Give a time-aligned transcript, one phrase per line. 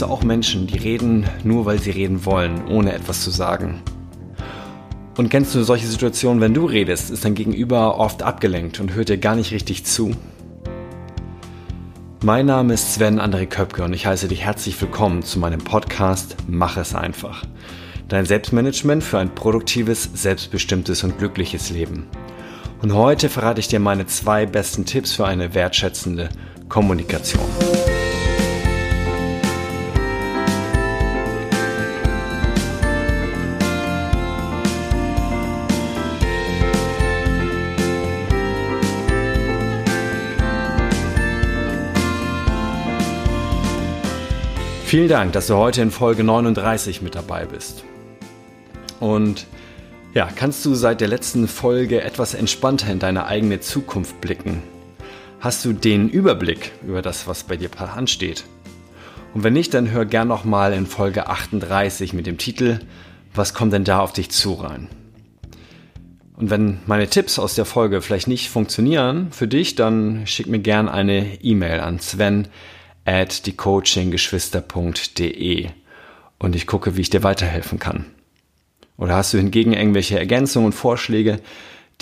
[0.00, 3.82] Du auch Menschen, die reden nur, weil sie reden wollen, ohne etwas zu sagen?
[5.16, 9.08] Und kennst du solche Situationen, wenn du redest, ist dein Gegenüber oft abgelenkt und hört
[9.08, 10.12] dir gar nicht richtig zu?
[12.22, 16.36] Mein Name ist Sven André Köpke und ich heiße dich herzlich willkommen zu meinem Podcast
[16.46, 17.42] Mach es einfach.
[18.06, 22.06] Dein Selbstmanagement für ein produktives, selbstbestimmtes und glückliches Leben.
[22.82, 26.28] Und heute verrate ich dir meine zwei besten Tipps für eine wertschätzende
[26.68, 27.42] Kommunikation.
[44.88, 47.84] Vielen Dank, dass du heute in Folge 39 mit dabei bist.
[49.00, 49.46] Und
[50.14, 54.62] ja, kannst du seit der letzten Folge etwas entspannter in deine eigene Zukunft blicken?
[55.40, 58.44] Hast du den Überblick über das, was bei dir ansteht?
[59.34, 62.78] Und wenn nicht, dann hör gern nochmal in Folge 38 mit dem Titel
[63.34, 64.88] Was kommt denn da auf dich zu rein?
[66.34, 70.60] Und wenn meine Tipps aus der Folge vielleicht nicht funktionieren für dich, dann schick mir
[70.60, 72.48] gern eine E-Mail an Sven
[73.08, 75.70] at diecoachinggeschwister.de
[76.38, 78.04] und ich gucke, wie ich dir weiterhelfen kann.
[78.98, 81.40] Oder hast du hingegen irgendwelche Ergänzungen und Vorschläge,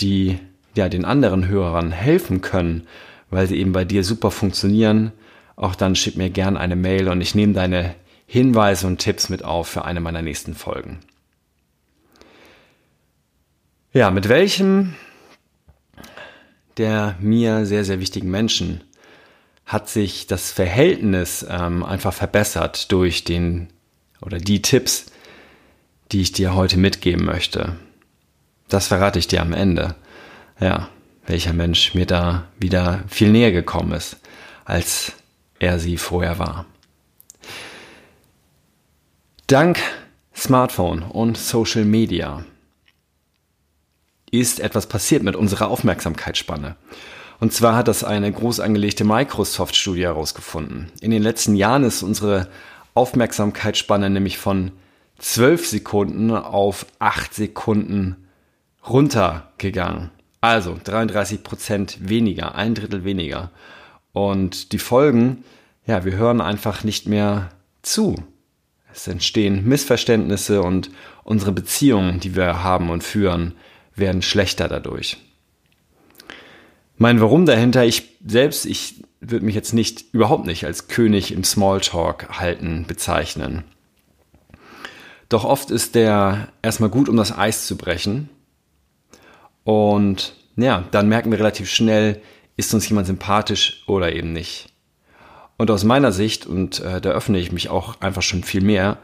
[0.01, 0.37] die
[0.75, 2.85] ja den anderen Hörern helfen können,
[3.29, 5.13] weil sie eben bei dir super funktionieren?
[5.55, 9.45] Auch dann schick mir gern eine Mail und ich nehme deine Hinweise und Tipps mit
[9.45, 10.99] auf für eine meiner nächsten Folgen.
[13.93, 14.95] Ja, mit welchem
[16.75, 18.81] der mir sehr, sehr wichtigen Menschen
[19.67, 23.67] hat sich das Verhältnis ähm, einfach verbessert durch den
[24.21, 25.07] oder die Tipps,
[26.11, 27.75] die ich dir heute mitgeben möchte.
[28.69, 29.95] Das verrate ich dir am Ende.
[30.59, 30.89] Ja,
[31.27, 34.17] welcher Mensch mir da wieder viel näher gekommen ist,
[34.63, 35.11] als
[35.59, 36.65] er sie vorher war.
[39.47, 39.79] Dank
[40.33, 42.45] Smartphone und Social Media
[44.31, 46.77] ist etwas passiert mit unserer Aufmerksamkeitsspanne.
[47.39, 50.91] Und zwar hat das eine groß angelegte Microsoft-Studie herausgefunden.
[51.01, 52.47] In den letzten Jahren ist unsere
[52.95, 54.71] Aufmerksamkeitsspanne nämlich von
[55.19, 58.27] 12 Sekunden auf 8 Sekunden
[58.87, 60.11] runtergegangen.
[60.41, 63.51] Also 33 Prozent weniger, ein Drittel weniger.
[64.13, 65.43] Und die Folgen,
[65.85, 67.49] ja, wir hören einfach nicht mehr
[67.81, 68.15] zu.
[68.93, 70.89] Es entstehen Missverständnisse und
[71.23, 73.53] unsere Beziehungen, die wir haben und führen,
[73.95, 75.17] werden schlechter dadurch.
[76.97, 81.43] Mein Warum dahinter, ich selbst, ich würde mich jetzt nicht, überhaupt nicht als König im
[81.43, 83.63] Smalltalk halten, bezeichnen.
[85.29, 88.29] Doch oft ist der erstmal gut, um das Eis zu brechen.
[89.63, 92.21] Und ja, dann merken wir relativ schnell,
[92.55, 94.69] ist uns jemand sympathisch oder eben nicht.
[95.57, 98.97] Und aus meiner Sicht, und äh, da öffne ich mich auch einfach schon viel mehr,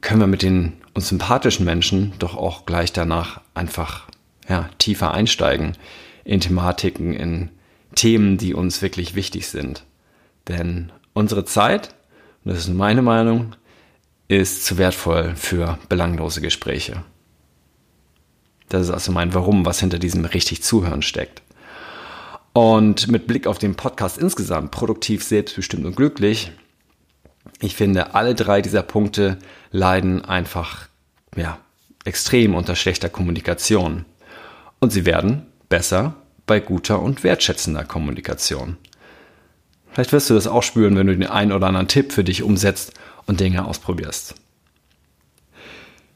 [0.00, 4.08] können wir mit den uns sympathischen Menschen doch auch gleich danach einfach
[4.48, 5.76] ja, tiefer einsteigen
[6.24, 7.50] in Thematiken, in
[7.94, 9.84] Themen, die uns wirklich wichtig sind.
[10.48, 11.94] Denn unsere Zeit,
[12.44, 13.56] und das ist meine Meinung,
[14.28, 17.02] ist zu wertvoll für belanglose Gespräche.
[18.68, 21.42] Das ist also mein Warum, was hinter diesem richtig Zuhören steckt.
[22.52, 26.52] Und mit Blick auf den Podcast insgesamt, produktiv, selbstbestimmt und glücklich,
[27.60, 29.38] ich finde, alle drei dieser Punkte
[29.70, 30.88] leiden einfach,
[31.36, 31.58] ja,
[32.04, 34.04] extrem unter schlechter Kommunikation.
[34.78, 38.76] Und sie werden besser bei guter und wertschätzender Kommunikation.
[39.92, 42.42] Vielleicht wirst du das auch spüren, wenn du den einen oder anderen Tipp für dich
[42.42, 42.92] umsetzt
[43.26, 44.34] und Dinge ausprobierst.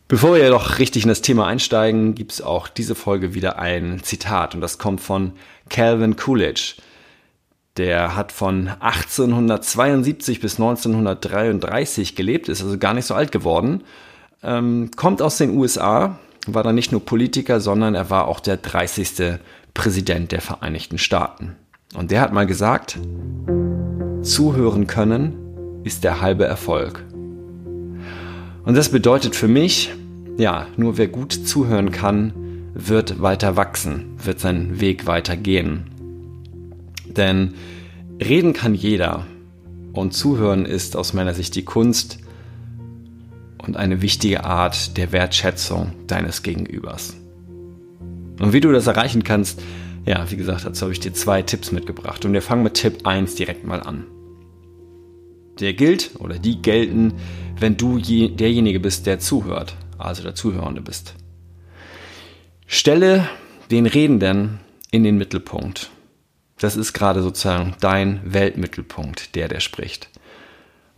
[0.07, 4.03] Bevor wir jedoch richtig in das Thema einsteigen, gibt es auch diese Folge wieder ein
[4.03, 5.33] Zitat und das kommt von
[5.71, 6.75] Calvin Coolidge.
[7.77, 13.83] Der hat von 1872 bis 1933 gelebt, ist also gar nicht so alt geworden,
[14.43, 18.57] ähm, kommt aus den USA, war dann nicht nur Politiker, sondern er war auch der
[18.57, 19.39] 30.
[19.73, 21.57] Präsident der Vereinigten Staaten.
[21.95, 22.99] Und der hat mal gesagt,
[24.23, 27.05] zuhören können ist der halbe Erfolg.
[28.65, 29.93] Und das bedeutet für mich,
[30.39, 32.33] ja, nur wer gut zuhören kann,
[32.75, 35.85] wird weiter wachsen, wird seinen Weg weiter gehen.
[37.07, 37.55] Denn
[38.21, 39.27] reden kann jeder
[39.93, 42.19] und zuhören ist aus meiner Sicht die Kunst,
[43.67, 47.17] und eine wichtige Art der Wertschätzung deines Gegenübers.
[48.41, 49.63] Und wie du das erreichen kannst,
[50.07, 52.25] ja, wie gesagt, dazu habe ich dir zwei Tipps mitgebracht.
[52.25, 54.07] Und wir fangen mit Tipp 1 direkt mal an.
[55.61, 57.15] Der gilt oder die gelten,
[57.59, 61.15] wenn du je, derjenige bist, der zuhört, also der Zuhörende bist.
[62.67, 63.29] Stelle
[63.71, 65.91] den Redenden in den Mittelpunkt.
[66.59, 70.09] Das ist gerade sozusagen dein Weltmittelpunkt, der, der spricht.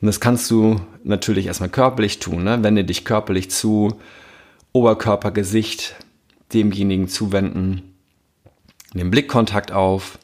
[0.00, 2.44] Und das kannst du natürlich erstmal körperlich tun.
[2.44, 2.62] Ne?
[2.62, 3.98] Wende dich körperlich zu,
[4.72, 5.96] Oberkörper, Gesicht
[6.52, 7.94] demjenigen zuwenden,
[8.94, 10.18] den Blickkontakt auf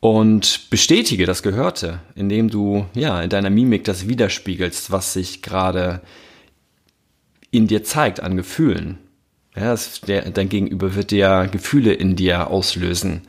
[0.00, 6.02] und bestätige das Gehörte, indem du ja in deiner Mimik das widerspiegelst, was sich gerade
[7.50, 8.98] in dir zeigt an Gefühlen.
[9.56, 13.22] Ja, das, der, dein Gegenüber wird dir Gefühle in dir auslösen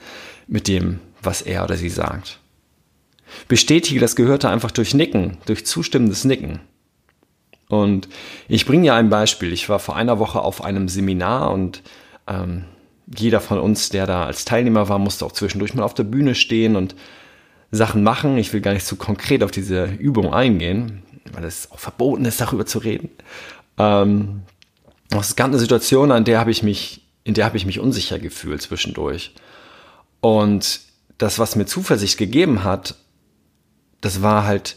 [0.48, 2.40] mit dem, was er oder sie sagt.
[3.48, 6.60] Bestätige das Gehörte einfach durch Nicken, durch zustimmendes Nicken.
[7.70, 8.08] Und
[8.48, 9.52] ich bringe dir ein Beispiel.
[9.52, 11.84] Ich war vor einer Woche auf einem Seminar und
[12.28, 12.66] ähm,
[13.18, 16.36] jeder von uns, der da als Teilnehmer war, musste auch zwischendurch mal auf der Bühne
[16.36, 16.96] stehen und
[17.72, 18.38] Sachen machen.
[18.38, 21.04] Ich will gar nicht zu so konkret auf diese Übung eingehen,
[21.34, 23.10] weil es auch verboten ist, darüber zu reden.
[23.78, 24.42] Ähm,
[25.12, 28.20] es gab eine Situation, an der habe ich mich, in der habe ich mich unsicher
[28.20, 29.34] gefühlt zwischendurch.
[30.20, 30.82] Und
[31.18, 32.96] das, was mir Zuversicht gegeben hat,
[34.02, 34.76] das war halt,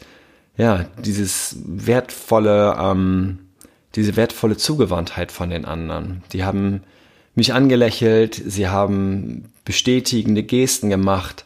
[0.57, 3.39] ja, dieses wertvolle, ähm,
[3.95, 6.23] diese wertvolle Zugewandtheit von den anderen.
[6.33, 6.83] Die haben
[7.35, 11.45] mich angelächelt, sie haben bestätigende Gesten gemacht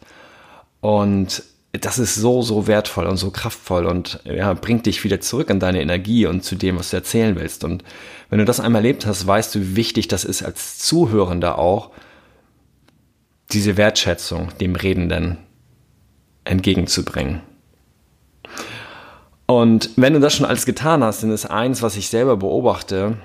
[0.80, 1.42] und
[1.72, 5.58] das ist so, so wertvoll und so kraftvoll und ja, bringt dich wieder zurück in
[5.58, 7.64] deine Energie und zu dem, was du erzählen willst.
[7.64, 7.82] Und
[8.30, 11.90] wenn du das einmal erlebt hast, weißt du, wie wichtig das ist als Zuhörender auch,
[13.50, 15.38] diese Wertschätzung dem Redenden
[16.44, 17.40] entgegenzubringen.
[19.54, 23.18] Und wenn du das schon alles getan hast, dann ist eins, was ich selber beobachte,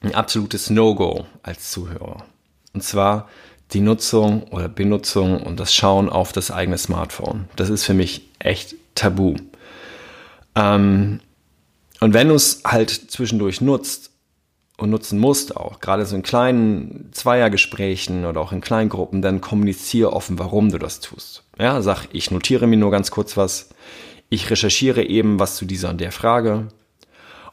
[0.00, 2.24] ein absolutes No-Go als Zuhörer.
[2.72, 3.28] Und zwar
[3.72, 7.50] die Nutzung oder Benutzung und das Schauen auf das eigene Smartphone.
[7.54, 9.34] Das ist für mich echt tabu.
[10.54, 11.20] Ähm,
[12.00, 14.10] und wenn du es halt zwischendurch nutzt
[14.78, 20.14] und nutzen musst auch, gerade so in kleinen Zweiergesprächen oder auch in Kleingruppen, dann kommuniziere
[20.14, 21.44] offen, warum du das tust.
[21.58, 23.68] Ja, sag, ich notiere mir nur ganz kurz was,
[24.32, 26.68] ich recherchiere eben was zu dieser und der Frage.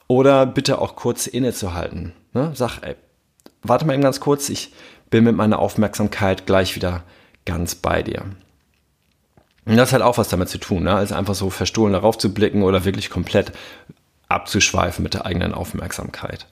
[0.08, 2.14] Oder bitte auch kurz innezuhalten.
[2.34, 2.52] Ne?
[2.56, 2.96] Sag, ey,
[3.62, 4.74] warte mal eben ganz kurz, ich
[5.10, 7.04] bin mit meiner Aufmerksamkeit gleich wieder
[7.44, 8.24] ganz bei dir.
[9.66, 10.96] Und das hat auch was damit zu tun, ne?
[10.96, 13.52] als einfach so verstohlen darauf zu blicken oder wirklich komplett
[14.30, 16.48] abzuschweifen mit der eigenen Aufmerksamkeit.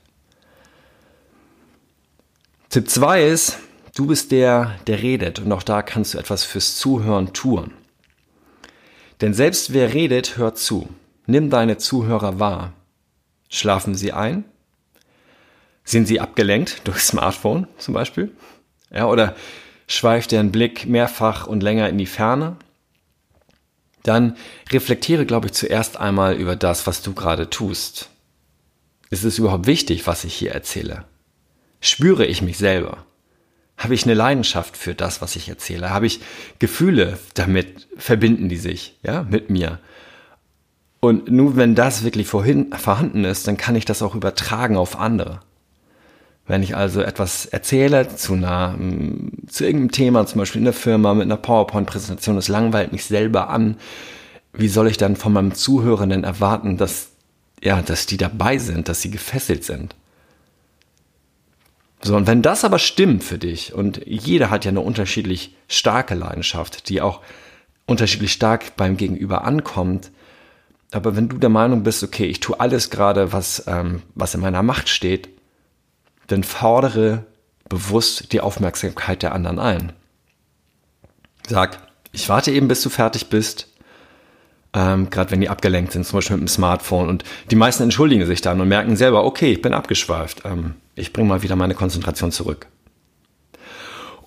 [2.68, 3.58] Tipp 2 ist,
[3.96, 7.72] du bist der, der redet und auch da kannst du etwas fürs Zuhören tun.
[9.20, 10.88] Denn selbst wer redet, hört zu.
[11.26, 12.72] Nimm deine Zuhörer wahr.
[13.48, 14.44] Schlafen sie ein?
[15.84, 18.32] Sind sie abgelenkt durch Smartphone zum Beispiel?
[18.90, 19.34] Ja, oder
[19.86, 22.56] schweift deren Blick mehrfach und länger in die Ferne?
[24.02, 24.36] Dann
[24.70, 28.10] reflektiere, glaube ich, zuerst einmal über das, was du gerade tust.
[29.10, 31.04] Ist es überhaupt wichtig, was ich hier erzähle?
[31.80, 33.04] Spüre ich mich selber?
[33.78, 35.90] Habe ich eine Leidenschaft für das, was ich erzähle?
[35.90, 36.20] Habe ich
[36.58, 37.86] Gefühle damit?
[37.96, 39.78] Verbinden die sich, ja, mit mir?
[41.00, 44.98] Und nur wenn das wirklich vorhin, vorhanden ist, dann kann ich das auch übertragen auf
[44.98, 45.40] andere.
[46.48, 50.74] Wenn ich also etwas erzähle zu einer, mm, zu irgendeinem Thema, zum Beispiel in der
[50.74, 53.76] Firma mit einer PowerPoint-Präsentation, das langweilt mich selber an.
[54.52, 57.10] Wie soll ich dann von meinem Zuhörenden erwarten, dass,
[57.62, 59.94] ja, dass die dabei sind, dass sie gefesselt sind?
[62.00, 66.14] So, und wenn das aber stimmt für dich, und jeder hat ja eine unterschiedlich starke
[66.14, 67.20] Leidenschaft, die auch
[67.86, 70.12] unterschiedlich stark beim Gegenüber ankommt,
[70.92, 74.40] aber wenn du der Meinung bist, okay, ich tue alles gerade, was, ähm, was in
[74.40, 75.28] meiner Macht steht,
[76.28, 77.26] dann fordere
[77.68, 79.92] bewusst die Aufmerksamkeit der anderen ein.
[81.46, 81.78] Sag,
[82.12, 83.68] ich warte eben, bis du fertig bist,
[84.74, 87.08] ähm, gerade wenn die abgelenkt sind, zum Beispiel mit dem Smartphone.
[87.08, 90.42] Und die meisten entschuldigen sich dann und merken selber, okay, ich bin abgeschweift.
[90.44, 92.66] Ähm, ich bringe mal wieder meine Konzentration zurück.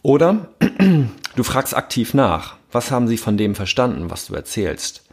[0.01, 0.49] Oder
[1.35, 5.03] du fragst aktiv nach, was haben sie von dem verstanden, was du erzählst?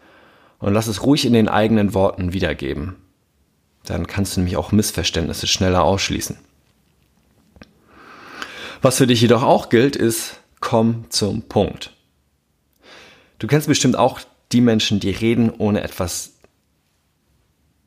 [0.59, 2.97] Und lass es ruhig in den eigenen Worten wiedergeben.
[3.85, 6.39] Dann kannst du nämlich auch Missverständnisse schneller ausschließen.
[8.81, 11.93] Was für dich jedoch auch gilt, ist, komm zum Punkt.
[13.39, 14.21] Du kennst bestimmt auch
[14.53, 16.35] die Menschen, die reden, ohne etwas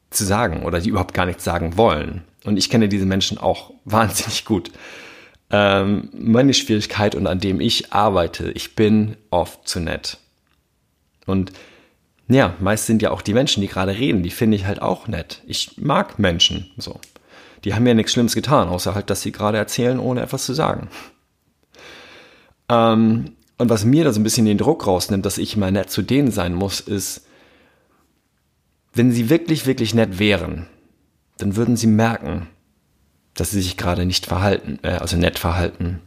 [0.10, 2.24] zu sagen oder die überhaupt gar nichts sagen wollen.
[2.44, 4.72] Und ich kenne diese Menschen auch wahnsinnig gut.
[5.50, 10.18] Ähm, meine Schwierigkeit und an dem ich arbeite, ich bin oft zu nett.
[11.26, 11.52] Und
[12.28, 15.08] ja, meist sind ja auch die Menschen, die gerade reden, die finde ich halt auch
[15.08, 15.42] nett.
[15.46, 17.00] Ich mag Menschen so.
[17.64, 20.54] Die haben ja nichts Schlimmes getan, außer halt, dass sie gerade erzählen, ohne etwas zu
[20.54, 20.90] sagen.
[22.70, 25.92] Ähm, und was mir da so ein bisschen den Druck rausnimmt, dass ich mal nett
[25.92, 27.28] zu denen sein muss, ist,
[28.92, 30.66] wenn sie wirklich, wirklich nett wären,
[31.38, 32.48] dann würden sie merken,
[33.36, 36.02] dass sie sich gerade nicht verhalten, äh, also nett verhalten,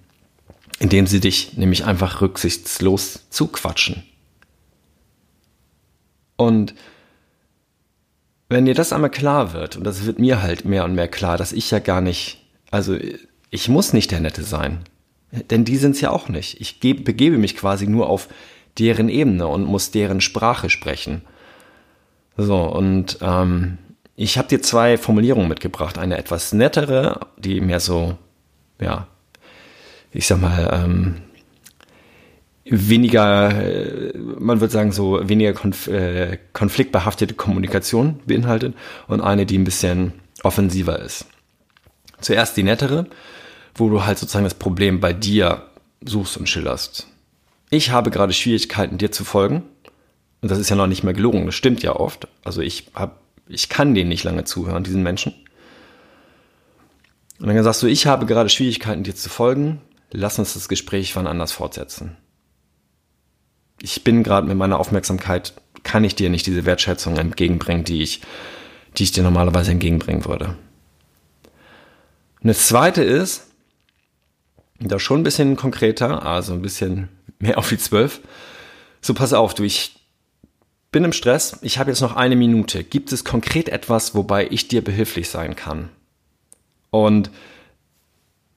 [0.81, 4.03] indem sie dich nämlich einfach rücksichtslos zuquatschen.
[6.35, 6.75] Und
[8.49, 11.39] wenn dir das einmal klar wird, und das wird mir halt mehr und mehr klar,
[11.39, 12.99] dass ich ja gar nicht, also
[13.51, 14.83] ich muss nicht der Nette sein.
[15.51, 16.61] Denn die sind es ja auch nicht.
[16.61, 18.29] Ich begebe mich quasi nur auf
[18.79, 21.23] deren Ebene und muss deren Sprache sprechen.
[22.37, 23.79] So, und ähm,
[24.17, 25.99] ich habe dir zwei Formulierungen mitgebracht.
[25.99, 28.17] Eine etwas nettere, die mehr so,
[28.81, 29.07] ja,
[30.13, 31.17] ich sag mal, ähm,
[32.65, 38.75] weniger, äh, man würde sagen, so weniger konf äh, konfliktbehaftete Kommunikation beinhaltet
[39.07, 40.13] und eine, die ein bisschen
[40.43, 41.27] offensiver ist.
[42.21, 43.07] Zuerst die nettere,
[43.75, 45.67] wo du halt sozusagen das Problem bei dir
[46.05, 47.09] suchst und schilderst.
[47.71, 49.63] Ich habe gerade Schwierigkeiten, dir zu folgen.
[50.43, 52.29] Und das ist ja noch nicht mehr gelogen, das stimmt ja oft.
[52.45, 55.35] Also ich hab, ich kann denen nicht lange zuhören, diesen Menschen.
[57.41, 59.81] Und dann sagst du, ich habe gerade Schwierigkeiten, dir zu folgen.
[60.11, 62.17] Lass uns das Gespräch wann anders fortsetzen
[63.85, 65.53] ich bin gerade mit meiner Aufmerksamkeit,
[65.83, 68.23] kann ich dir nicht diese Wertschätzung entgegenbringen, die ich,
[68.97, 70.57] die ich dir normalerweise entgegenbringen würde.
[72.41, 73.49] Und das zweite ist,
[74.89, 78.21] da schon ein bisschen konkreter, also ein bisschen mehr auf die zwölf.
[79.01, 79.97] So, pass auf, du, ich
[80.91, 82.85] bin im Stress, ich habe jetzt noch eine Minute.
[82.85, 85.91] Gibt es konkret etwas, wobei ich dir behilflich sein kann?
[86.91, 87.31] Und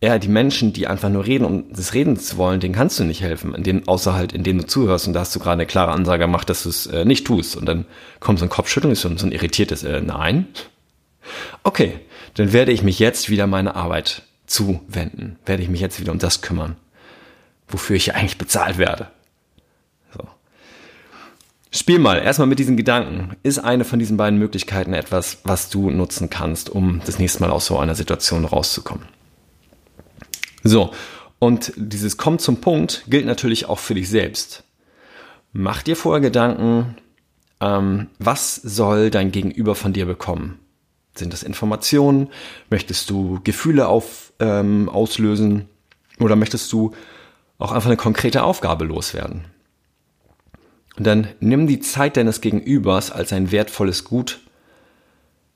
[0.03, 3.03] ja, die Menschen, die einfach nur reden, um des Redens zu wollen, denen kannst du
[3.03, 5.65] nicht helfen, in denen, außer halt, indem du zuhörst und da hast du gerade eine
[5.65, 7.55] klare Ansage gemacht, dass du es äh, nicht tust.
[7.55, 7.85] Und dann
[8.19, 10.47] kommt so ein Kopfschütteln, so, so ein irritiertes äh, Nein.
[11.63, 11.99] Okay,
[12.35, 16.19] dann werde ich mich jetzt wieder meiner Arbeit zuwenden, werde ich mich jetzt wieder um
[16.19, 16.75] das kümmern,
[17.67, 19.07] wofür ich ja eigentlich bezahlt werde.
[20.17, 20.27] So.
[21.71, 23.35] Spiel mal erstmal mit diesen Gedanken.
[23.43, 27.51] Ist eine von diesen beiden Möglichkeiten etwas, was du nutzen kannst, um das nächste Mal
[27.51, 29.05] aus so einer Situation rauszukommen?
[30.63, 30.91] So,
[31.39, 34.63] und dieses Kommt zum Punkt gilt natürlich auch für dich selbst.
[35.53, 36.95] Mach dir vorher Gedanken,
[37.59, 40.59] ähm, was soll dein Gegenüber von dir bekommen?
[41.19, 42.29] Sind das Informationen?
[42.69, 45.67] Möchtest du Gefühle auf, ähm, auslösen?
[46.19, 46.93] Oder möchtest du
[47.59, 49.45] auch einfach eine konkrete Aufgabe loswerden?
[50.97, 54.39] Und dann nimm die Zeit deines Gegenübers als ein wertvolles Gut,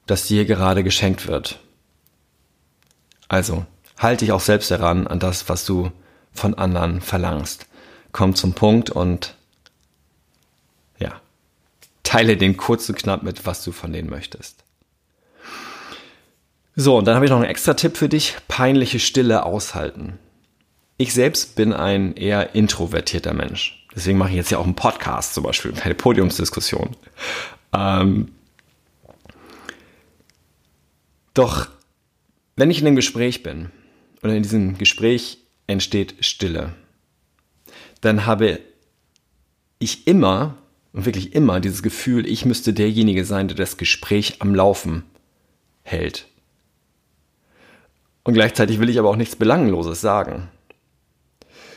[0.06, 1.60] das dir gerade geschenkt wird.
[3.28, 3.66] Also,
[3.98, 5.92] halt dich auch selbst daran, an das, was du
[6.32, 7.66] von anderen verlangst.
[8.12, 9.36] Komm zum Punkt und
[11.00, 11.22] ja,
[12.04, 14.64] teile den kurz und knapp mit, was du von denen möchtest.
[16.76, 18.36] So, und dann habe ich noch einen extra Tipp für dich.
[18.48, 20.18] Peinliche Stille aushalten.
[20.98, 23.86] Ich selbst bin ein eher introvertierter Mensch.
[23.96, 26.96] Deswegen mache ich jetzt ja auch einen Podcast zum Beispiel, keine Podiumsdiskussion.
[27.74, 28.30] Ähm,
[31.34, 31.68] doch
[32.56, 33.72] wenn ich in einem Gespräch bin
[34.24, 36.74] oder in diesem Gespräch entsteht Stille,
[38.02, 38.60] dann habe
[39.80, 40.58] ich immer
[40.94, 45.04] und wirklich immer dieses Gefühl, ich müsste derjenige sein, der das Gespräch am Laufen
[45.84, 46.28] hält.
[48.24, 50.50] Und gleichzeitig will ich aber auch nichts Belangloses sagen.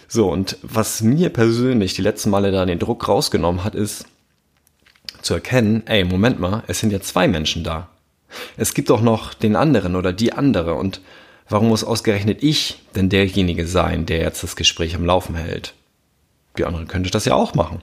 [0.08, 4.06] So, und was mir persönlich die letzten Male da den Druck rausgenommen hat, ist
[5.22, 7.88] zu erkennen, ey, Moment mal, es sind ja zwei Menschen da.
[8.56, 11.00] Es gibt auch noch den anderen oder die andere und
[11.48, 15.74] Warum muss ausgerechnet ich denn derjenige sein, der jetzt das Gespräch am Laufen hält?
[16.56, 17.82] Die anderen könnte das ja auch machen.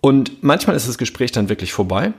[0.00, 2.12] Und manchmal ist das Gespräch dann wirklich vorbei.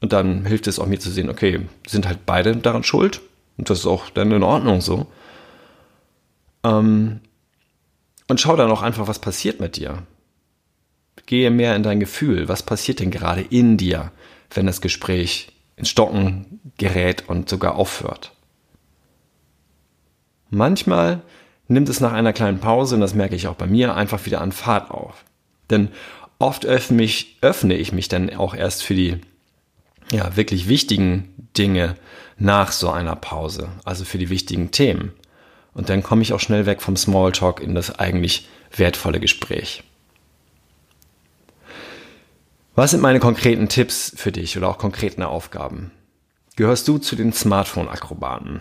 [0.00, 3.20] Und dann hilft es auch mir zu sehen, okay, sind halt beide daran schuld.
[3.60, 5.06] Und das ist auch dann in Ordnung so.
[6.64, 7.20] Ähm,
[8.26, 9.98] und schau dann auch einfach, was passiert mit dir.
[11.26, 12.48] Gehe mehr in dein Gefühl.
[12.48, 14.12] Was passiert denn gerade in dir,
[14.54, 18.32] wenn das Gespräch ins Stocken gerät und sogar aufhört?
[20.48, 21.20] Manchmal
[21.68, 24.40] nimmt es nach einer kleinen Pause, und das merke ich auch bei mir, einfach wieder
[24.40, 25.22] an Fahrt auf.
[25.68, 25.88] Denn
[26.38, 29.18] oft öffne ich, öffne ich mich dann auch erst für die
[30.10, 31.96] ja, wirklich wichtigen Dinge
[32.40, 35.12] nach so einer Pause, also für die wichtigen Themen.
[35.72, 39.84] Und dann komme ich auch schnell weg vom Smalltalk in das eigentlich wertvolle Gespräch.
[42.74, 45.92] Was sind meine konkreten Tipps für dich oder auch konkreten Aufgaben?
[46.56, 48.60] Gehörst du zu den Smartphone-Akrobaten?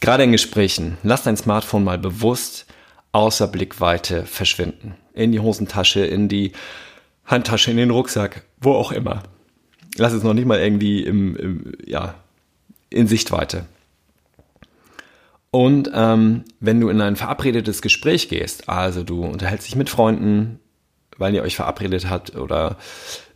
[0.00, 2.66] Gerade in Gesprächen, lass dein Smartphone mal bewusst
[3.12, 4.94] außer Blickweite verschwinden.
[5.14, 6.52] In die Hosentasche, in die
[7.26, 9.24] Handtasche, in den Rucksack, wo auch immer.
[10.00, 12.14] Lass es noch nicht mal irgendwie im, im ja,
[12.88, 13.66] in Sichtweite.
[15.50, 20.60] Und ähm, wenn du in ein verabredetes Gespräch gehst, also du unterhältst dich mit Freunden,
[21.18, 22.76] weil ihr euch verabredet habt oder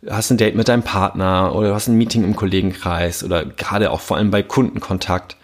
[0.09, 3.91] hast ein Date mit deinem Partner oder du hast ein Meeting im Kollegenkreis oder gerade
[3.91, 5.37] auch vor allem bei Kundenkontakt,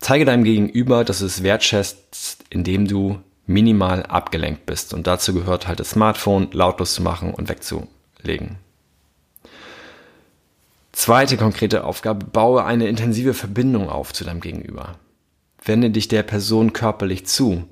[0.00, 4.94] Zeige deinem Gegenüber, dass du es wertschätzt, indem du minimal abgelenkt bist.
[4.94, 8.56] Und dazu gehört halt das Smartphone lautlos zu machen und wegzulegen.
[10.98, 14.96] Zweite konkrete Aufgabe, baue eine intensive Verbindung auf zu deinem Gegenüber.
[15.64, 17.68] Wende dich der Person körperlich zu.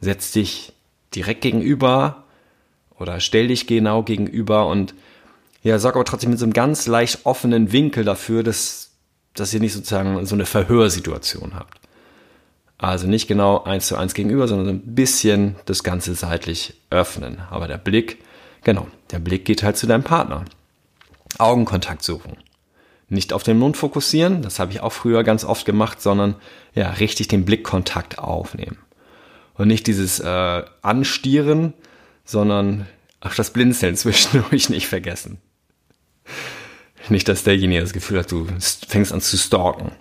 [0.00, 0.72] Setz dich
[1.14, 2.24] direkt gegenüber
[2.98, 4.94] oder stell dich genau gegenüber und
[5.62, 8.92] ja, sorg aber trotzdem mit so einem ganz leicht offenen Winkel dafür, dass,
[9.34, 11.80] dass ihr nicht sozusagen so eine Verhörsituation habt.
[12.78, 17.42] Also nicht genau eins zu eins gegenüber, sondern ein bisschen das Ganze seitlich öffnen.
[17.50, 18.24] Aber der Blick,
[18.64, 20.46] genau, der Blick geht halt zu deinem Partner.
[21.40, 22.36] Augenkontakt suchen.
[23.08, 26.36] Nicht auf den Mund fokussieren, das habe ich auch früher ganz oft gemacht, sondern
[26.74, 28.78] ja, richtig den Blickkontakt aufnehmen.
[29.54, 31.74] Und nicht dieses äh, Anstieren,
[32.24, 32.86] sondern
[33.20, 35.38] auch das Blinzeln zwischendurch nicht vergessen.
[37.08, 38.46] Nicht, dass derjenige das Gefühl hat, du
[38.88, 39.92] fängst an zu stalken.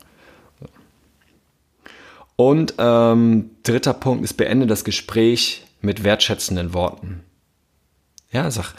[2.35, 7.23] Und ähm, dritter Punkt ist, beende das Gespräch mit wertschätzenden Worten.
[8.31, 8.73] Ja, sag,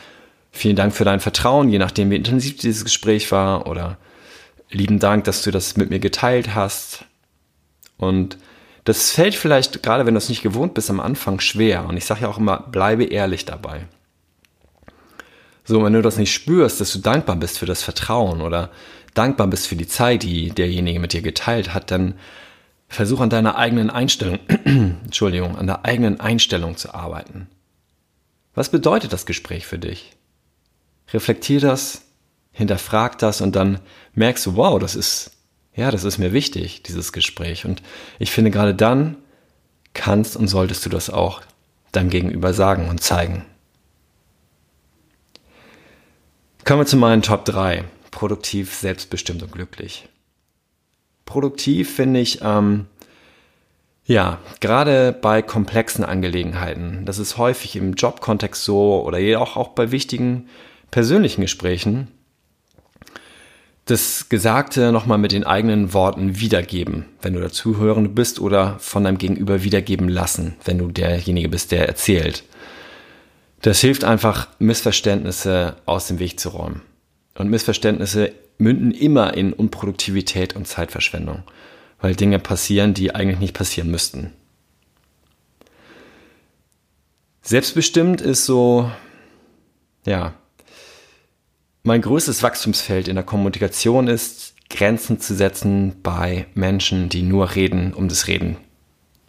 [0.53, 3.99] vielen Dank für dein Vertrauen, je nachdem, wie intensiv dieses Gespräch war, oder
[4.71, 7.05] lieben Dank, dass du das mit mir geteilt hast.
[7.97, 8.39] Und
[8.85, 11.87] das fällt vielleicht, gerade wenn du es nicht gewohnt bist, am Anfang schwer.
[11.87, 13.87] Und ich sage ja auch immer, bleibe ehrlich dabei.
[15.65, 18.71] So, wenn du das nicht spürst, dass du dankbar bist für das Vertrauen oder
[19.15, 22.15] dankbar bist für die Zeit, die derjenige mit dir geteilt hat, dann
[22.89, 27.49] versuch an deiner eigenen Einstellung, Entschuldigung, an der eigenen Einstellung zu arbeiten.
[28.55, 30.13] Was bedeutet das Gespräch für dich?
[31.13, 32.03] Reflektier das,
[32.53, 33.81] hinterfrag das und dann
[34.15, 35.33] merkst du, wow, das ist,
[35.75, 37.65] ja, das ist mir wichtig, dieses Gespräch.
[37.65, 37.83] Und
[38.19, 39.17] ich finde, gerade dann
[39.95, 41.43] kannst und solltest du das auch
[41.93, 43.45] deinem Gegenüber sagen und zeigen.
[46.65, 47.85] Kommen wir zu meinen Top 3.
[48.11, 50.09] Produktiv, selbstbestimmt und glücklich.
[51.25, 52.87] Produktiv finde ich, ähm,
[54.05, 59.91] ja, gerade bei komplexen Angelegenheiten, das ist häufig im Jobkontext so oder auch, auch bei
[59.93, 60.49] wichtigen
[60.93, 62.07] persönlichen Gesprächen,
[63.87, 69.19] das Gesagte nochmal mit den eigenen Worten wiedergeben, wenn du dazuhörend bist oder von deinem
[69.19, 72.45] Gegenüber wiedergeben lassen, wenn du derjenige bist, der erzählt.
[73.63, 76.83] Das hilft einfach, Missverständnisse aus dem Weg zu räumen.
[77.35, 81.43] Und Missverständnisse münden immer in Unproduktivität und Zeitverschwendung,
[82.01, 84.33] weil Dinge passieren, die eigentlich nicht passieren müssten.
[87.41, 88.91] Selbstbestimmt ist so,
[90.05, 90.35] ja,
[91.83, 97.93] mein größtes Wachstumsfeld in der Kommunikation ist, Grenzen zu setzen bei Menschen, die nur reden
[97.93, 98.57] um des Reden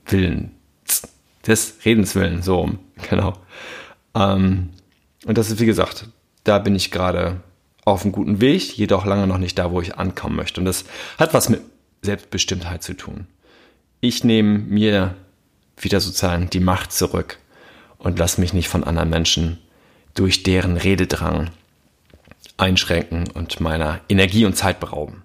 [0.06, 0.52] willen.
[1.46, 2.72] Des Redens willen, so,
[3.10, 3.34] genau.
[4.16, 4.70] Ähm,
[5.26, 6.08] und das ist, wie gesagt,
[6.44, 7.42] da bin ich gerade
[7.86, 10.62] auf einem guten Weg, jedoch lange noch nicht da, wo ich ankommen möchte.
[10.62, 10.86] Und das
[11.18, 11.62] hat was mit
[12.02, 13.28] Selbstbestimmtheit zu tun.
[14.00, 15.16] Ich nehme mir
[15.78, 17.40] wieder sozusagen die Macht zurück
[17.98, 19.60] und lasse mich nicht von anderen Menschen
[20.14, 21.50] durch deren Rededrang
[22.58, 25.24] einschränken und meiner Energie und Zeit berauben.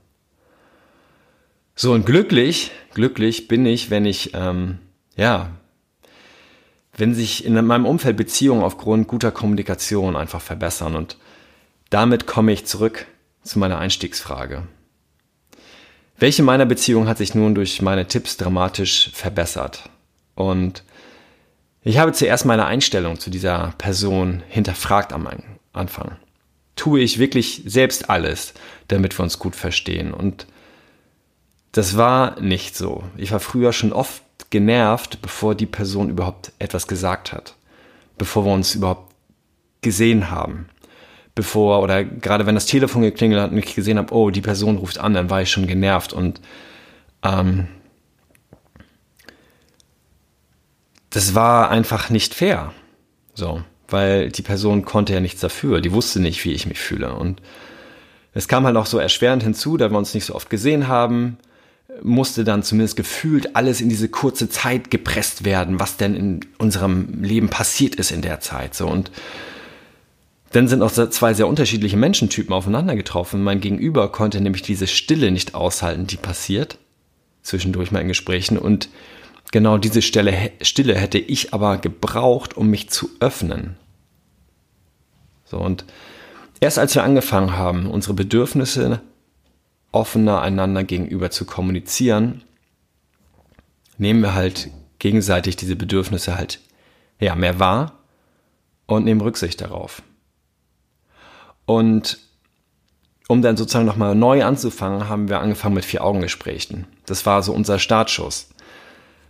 [1.74, 4.78] So und glücklich, glücklich bin ich, wenn ich, ähm,
[5.16, 5.50] ja,
[6.96, 11.16] wenn sich in meinem Umfeld Beziehungen aufgrund guter Kommunikation einfach verbessern und
[11.90, 13.06] damit komme ich zurück
[13.44, 14.66] zu meiner Einstiegsfrage.
[16.18, 19.88] Welche meiner Beziehungen hat sich nun durch meine Tipps dramatisch verbessert?
[20.34, 20.82] Und
[21.82, 25.28] ich habe zuerst meine Einstellung zu dieser Person hinterfragt am
[25.72, 26.16] Anfang
[26.78, 28.54] tue ich wirklich selbst alles,
[28.86, 30.14] damit wir uns gut verstehen.
[30.14, 30.46] Und
[31.72, 33.04] das war nicht so.
[33.16, 37.56] Ich war früher schon oft genervt, bevor die Person überhaupt etwas gesagt hat,
[38.16, 39.12] bevor wir uns überhaupt
[39.82, 40.68] gesehen haben,
[41.34, 44.78] bevor oder gerade wenn das Telefon geklingelt hat und ich gesehen habe, oh, die Person
[44.78, 46.40] ruft an, dann war ich schon genervt und
[47.22, 47.68] ähm,
[51.10, 52.72] das war einfach nicht fair.
[53.34, 57.14] So weil die Person konnte ja nichts dafür, die wusste nicht, wie ich mich fühle.
[57.14, 57.40] Und
[58.34, 61.38] es kam halt auch so erschwerend hinzu, da wir uns nicht so oft gesehen haben,
[62.02, 67.22] musste dann zumindest gefühlt alles in diese kurze Zeit gepresst werden, was denn in unserem
[67.22, 68.74] Leben passiert ist in der Zeit.
[68.74, 69.10] So und
[70.52, 73.42] dann sind auch zwei sehr unterschiedliche Menschentypen aufeinander getroffen.
[73.42, 76.78] Mein Gegenüber konnte nämlich diese Stille nicht aushalten, die passiert
[77.42, 78.88] zwischendurch mal in Gesprächen und
[79.50, 83.76] Genau diese Stelle, Stille hätte ich aber gebraucht, um mich zu öffnen.
[85.44, 85.86] So, und
[86.60, 89.00] erst als wir angefangen haben, unsere Bedürfnisse
[89.90, 92.42] offener einander gegenüber zu kommunizieren,
[93.96, 96.60] nehmen wir halt gegenseitig diese Bedürfnisse halt
[97.18, 97.98] ja, mehr wahr
[98.86, 100.02] und nehmen Rücksicht darauf.
[101.64, 102.18] Und
[103.28, 106.86] um dann sozusagen nochmal neu anzufangen, haben wir angefangen mit Vier-Augen-Gesprächen.
[107.06, 108.48] Das war so unser Startschuss.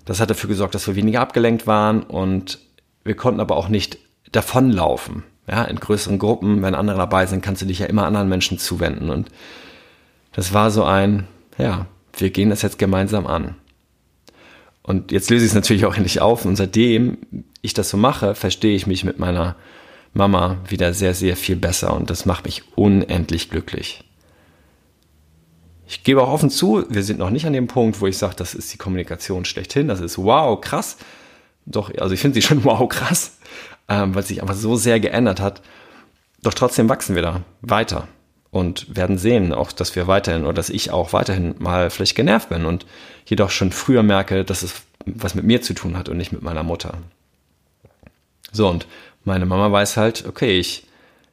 [0.09, 2.61] Das hat dafür gesorgt, dass wir weniger abgelenkt waren und
[3.05, 3.99] wir konnten aber auch nicht
[4.33, 5.23] davonlaufen.
[5.47, 8.59] Ja, in größeren Gruppen, wenn andere dabei sind, kannst du dich ja immer anderen Menschen
[8.59, 9.11] zuwenden.
[9.11, 9.29] Und
[10.33, 11.85] das war so ein, ja,
[12.17, 13.57] wir gehen das jetzt gemeinsam an.
[14.83, 16.47] Und jetzt löse ich es natürlich auch endlich auf.
[16.47, 17.19] Und seitdem
[17.61, 19.57] ich das so mache, verstehe ich mich mit meiner
[20.15, 21.95] Mama wieder sehr, sehr viel besser.
[21.95, 24.08] Und das macht mich unendlich glücklich.
[25.89, 28.37] Ich gebe auch offen zu, wir sind noch nicht an dem Punkt, wo ich sage,
[28.37, 29.89] das ist die Kommunikation schlechthin.
[29.89, 30.99] Das ist wow, krass.
[31.65, 33.39] Doch, also ich finde sie schon wow, krass,
[33.89, 35.63] ähm, weil sich einfach so sehr geändert hat.
[36.43, 38.07] Doch trotzdem wachsen wir da weiter
[38.51, 42.51] und werden sehen, auch dass wir weiterhin oder dass ich auch weiterhin mal vielleicht genervt
[42.51, 42.85] bin und
[43.25, 46.43] jedoch schon früher merke, dass es was mit mir zu tun hat und nicht mit
[46.43, 46.99] meiner Mutter.
[48.53, 48.87] So, und
[49.25, 50.87] meine Mama weiß halt, okay, ich,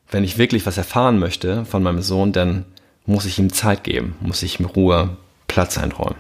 [0.10, 2.66] wenn ich wirklich was erfahren möchte von meinem Sohn, dann
[3.06, 6.18] muss ich ihm Zeit geben, muss ich ihm Ruhe, Platz einräumen.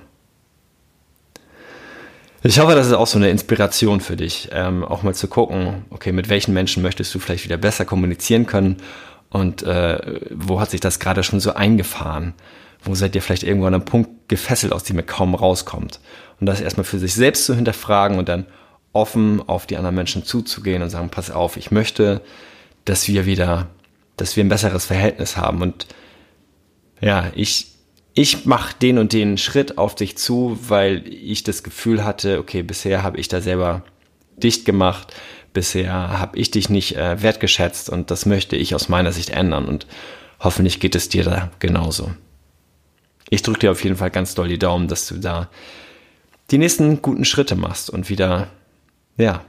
[2.43, 5.85] Ich hoffe, das ist auch so eine Inspiration für dich, ähm, auch mal zu gucken,
[5.89, 8.77] okay, mit welchen Menschen möchtest du vielleicht wieder besser kommunizieren können
[9.29, 12.35] und äh, wo hat sich das gerade schon so eingefahren?
[12.83, 15.99] Wo seid ihr vielleicht irgendwo an einem Punkt gefesselt, aus dem ihr kaum rauskommt?
[16.39, 18.45] Und das erstmal für sich selbst zu hinterfragen und dann
[18.93, 22.21] offen auf die anderen Menschen zuzugehen und sagen, pass auf, ich möchte,
[22.85, 23.67] dass wir wieder,
[24.17, 25.61] dass wir ein besseres Verhältnis haben.
[25.61, 25.87] Und
[27.05, 27.67] ja, ich,
[28.13, 32.63] ich mache den und den Schritt auf dich zu, weil ich das Gefühl hatte, okay,
[32.63, 33.83] bisher habe ich da selber
[34.37, 35.13] dicht gemacht
[35.55, 39.65] bisher habe ich dich nicht äh, wertgeschätzt und das möchte ich aus meiner Sicht ändern
[39.65, 39.87] und
[40.39, 42.11] hoffentlich geht es dir da genauso.
[43.31, 45.49] Ich drücke dir auf jeden Fall ganz doll die Daumen, dass du da
[46.51, 48.49] die nächsten guten Schritte machst und wieder,
[49.17, 49.43] ja,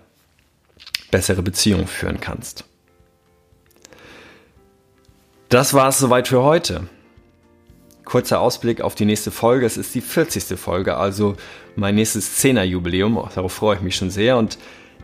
[1.10, 2.64] bessere Beziehungen führen kannst.
[5.50, 6.88] Das war es soweit für heute.
[8.06, 9.66] Kurzer Ausblick auf die nächste Folge.
[9.66, 10.58] Es ist die 40.
[10.58, 11.34] Folge, also
[11.74, 13.16] mein nächstes 10er Jubiläum.
[13.34, 14.58] Darauf freue ich mich schon sehr und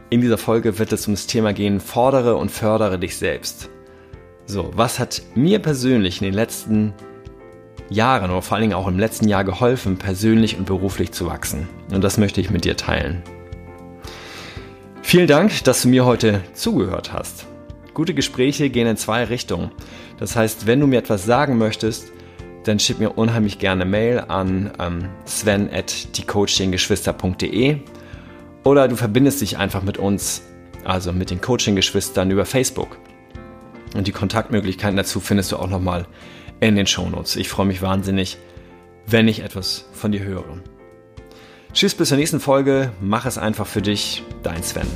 [0.09, 3.69] in dieser Folge wird es um das Thema gehen, fordere und fördere dich selbst.
[4.47, 6.95] So, was hat mir persönlich in den letzten
[7.91, 11.69] Jahren oder vor allen Dingen auch im letzten Jahr geholfen, persönlich und beruflich zu wachsen?
[11.93, 13.25] Und das möchte ich mit dir teilen.
[15.03, 17.47] Vielen Dank, dass du mir heute zugehört hast.
[17.95, 19.73] Gute Gespräche gehen in zwei Richtungen.
[20.21, 22.13] Das heißt, wenn du mir etwas sagen möchtest,
[22.65, 27.79] dann schick mir unheimlich gerne Mail an ähm, sven at diecoachinggeschwister.de
[28.65, 30.43] oder du verbindest dich einfach mit uns,
[30.85, 32.99] also mit den Coaching-Geschwistern über Facebook.
[33.95, 36.07] Und die Kontaktmöglichkeiten dazu findest du auch nochmal
[36.61, 37.37] in den Shownotes.
[37.37, 38.39] Ich freue mich wahnsinnig,
[39.07, 40.61] wenn ich etwas von dir höre.
[41.73, 42.93] Tschüss, bis zur nächsten Folge.
[43.01, 44.23] Mach es einfach für dich.
[44.43, 44.87] Dein Sven.